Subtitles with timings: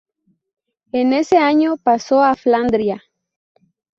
[0.93, 3.03] En ese año pasó a Flandria.